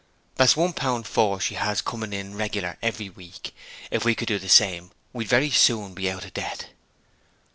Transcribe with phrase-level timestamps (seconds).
[0.33, 3.53] That's one pound four she has coming in reglar every week.
[3.91, 6.69] If we could do the same we'd very soon be out of debt.'